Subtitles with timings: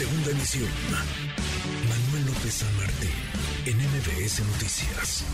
[0.00, 0.70] Segunda emisión.
[1.86, 3.10] Manuel López San Martín,
[3.66, 5.26] en MBS Noticias.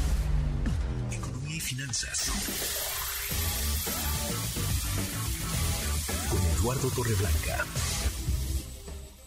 [1.17, 2.33] Economía y finanzas.
[6.29, 7.65] Con Eduardo Torreblanca.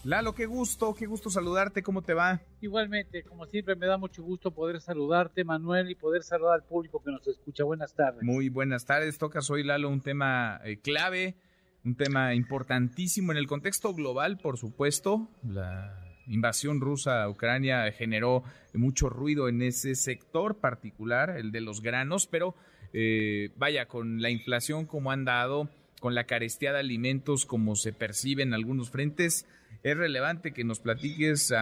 [0.04, 2.42] Lalo, qué gusto, qué gusto saludarte, ¿cómo te va?
[2.60, 7.02] Igualmente, como siempre, me da mucho gusto poder saludarte, Manuel, y poder saludar al público
[7.02, 7.64] que nos escucha.
[7.64, 8.22] Buenas tardes.
[8.22, 11.38] Muy buenas tardes, tocas hoy, Lalo, un tema eh, clave,
[11.84, 15.28] un tema importantísimo en el contexto global, por supuesto.
[15.42, 15.96] La
[16.26, 22.26] invasión rusa a Ucrania generó mucho ruido en ese sector particular, el de los granos,
[22.26, 22.54] pero
[22.92, 25.68] eh, vaya, con la inflación como han dado,
[26.00, 29.46] con la carestía de alimentos como se percibe en algunos frentes,
[29.82, 31.52] es relevante que nos platiques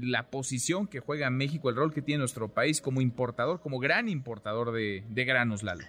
[0.00, 4.08] la posición que juega México, el rol que tiene nuestro país como importador, como gran
[4.08, 5.84] importador de, granos, Lalo.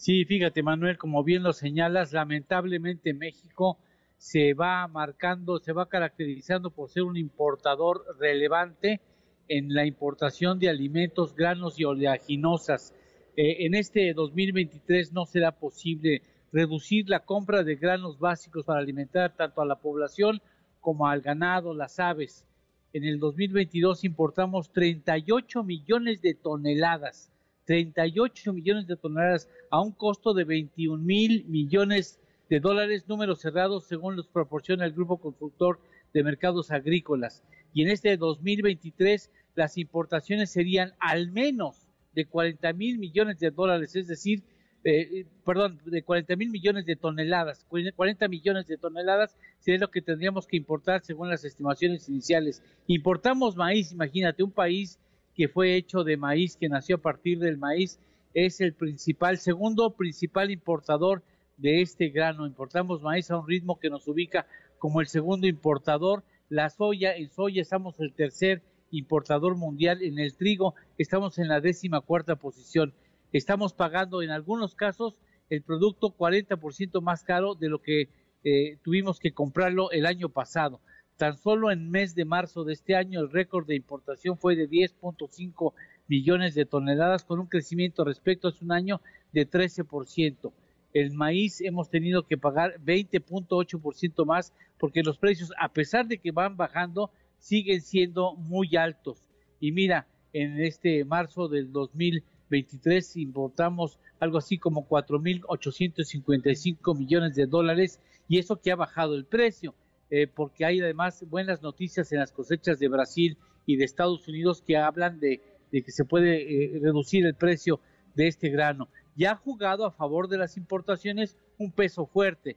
[0.00, 3.76] Sí, fíjate, Manuel, como bien lo señalas, lamentablemente México
[4.16, 9.02] se va marcando, se va caracterizando por ser un importador relevante
[9.46, 12.94] en la importación de alimentos, granos y oleaginosas.
[13.36, 19.36] Eh, en este 2023 no será posible reducir la compra de granos básicos para alimentar
[19.36, 20.40] tanto a la población
[20.80, 22.46] como al ganado, las aves.
[22.94, 27.30] En el 2022 importamos 38 millones de toneladas,
[27.70, 32.18] 38 millones de toneladas a un costo de 21 mil millones
[32.48, 35.78] de dólares, números cerrados según los proporciona el Grupo Consultor
[36.12, 37.44] de Mercados Agrícolas.
[37.72, 43.94] Y en este 2023 las importaciones serían al menos de 40 mil millones de dólares,
[43.94, 44.42] es decir,
[44.82, 47.64] eh, perdón, de 40 mil millones de toneladas.
[47.68, 52.64] 40 millones de toneladas sería lo que tendríamos que importar según las estimaciones iniciales.
[52.88, 54.98] Importamos maíz, imagínate, un país
[55.40, 57.98] que fue hecho de maíz, que nació a partir del maíz,
[58.34, 61.22] es el principal, segundo principal importador
[61.56, 62.46] de este grano.
[62.46, 64.44] Importamos maíz a un ritmo que nos ubica
[64.78, 66.24] como el segundo importador.
[66.50, 68.60] La soya, en soya estamos el tercer
[68.90, 70.02] importador mundial.
[70.02, 72.92] En el trigo estamos en la décima cuarta posición
[73.32, 75.16] estamos pagando en algunos casos
[75.48, 78.10] el producto 40% más caro de lo que
[78.44, 80.80] eh, tuvimos que comprarlo el año pasado.
[81.20, 84.70] Tan solo en mes de marzo de este año el récord de importación fue de
[84.70, 85.74] 10.5
[86.08, 90.50] millones de toneladas con un crecimiento respecto a hace un año de 13%.
[90.94, 96.30] El maíz hemos tenido que pagar 20.8% más porque los precios, a pesar de que
[96.30, 99.28] van bajando, siguen siendo muy altos.
[99.60, 107.44] Y mira, en este marzo del 2000 23 importamos algo así como 4.855 millones de
[107.44, 109.74] dólares y eso que ha bajado el precio,
[110.10, 114.62] eh, porque hay además buenas noticias en las cosechas de Brasil y de Estados Unidos
[114.66, 115.40] que hablan de,
[115.70, 117.80] que se puede eh, reducir el precio
[118.14, 118.88] de este grano.
[119.16, 122.56] Ya ha jugado a favor de las importaciones un peso fuerte.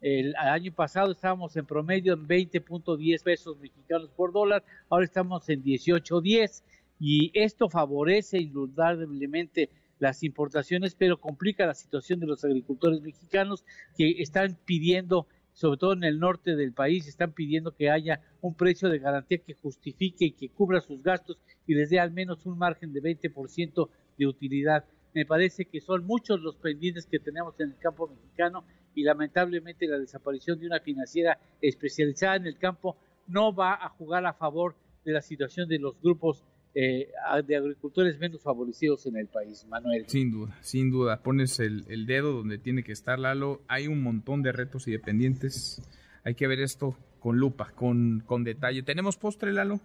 [0.00, 5.62] El año pasado estábamos en promedio en 20.10 pesos mexicanos por dólar, ahora estamos en
[5.64, 6.62] 18.10
[7.00, 13.64] y esto favorece indudablemente las importaciones, pero complica la situación de los agricultores mexicanos
[13.96, 15.26] que están pidiendo,
[15.58, 19.38] sobre todo en el norte del país, están pidiendo que haya un precio de garantía
[19.38, 21.36] que justifique y que cubra sus gastos
[21.66, 24.84] y les dé al menos un margen de 20% de utilidad.
[25.14, 28.64] Me parece que son muchos los pendientes que tenemos en el campo mexicano
[28.94, 32.96] y lamentablemente la desaparición de una financiera especializada en el campo
[33.26, 36.44] no va a jugar a favor de la situación de los grupos
[36.80, 37.08] eh,
[37.44, 40.04] de agricultores menos favorecidos en el país, Manuel.
[40.06, 41.24] Sin duda, sin duda.
[41.24, 43.62] Pones el, dedo donde tiene que estar, Lalo.
[43.66, 45.82] Hay un montón de retos y dependientes.
[46.22, 48.84] Hay que ver esto con lupa, con, con detalle.
[48.84, 49.80] ¿Tenemos postre, Lalo?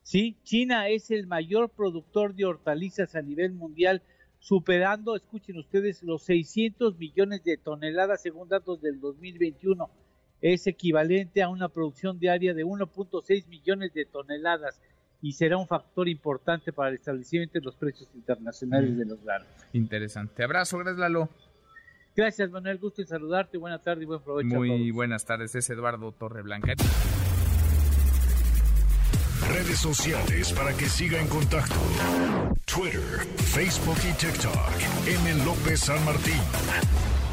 [0.00, 4.00] Sí, China es el mayor productor de hortalizas a nivel mundial,
[4.38, 9.90] superando, escuchen ustedes, los 600 millones de toneladas según datos del 2021.
[10.40, 14.80] Es equivalente a una producción diaria de 1.6 millones de toneladas
[15.24, 18.98] y será un factor importante para el establecimiento de los precios internacionales mm.
[18.98, 19.48] de los granos.
[19.72, 20.44] Interesante.
[20.44, 21.30] Abrazo, gracias Lalo.
[22.14, 24.54] Gracias Manuel, gusto en saludarte, buenas tardes y buen provecho.
[24.54, 26.74] Muy buenas tardes, es Eduardo Torreblanca.
[29.48, 31.74] Redes sociales para que siga en contacto:
[32.66, 33.00] Twitter,
[33.36, 35.06] Facebook y TikTok.
[35.06, 35.44] M.
[35.44, 37.23] López San Martín.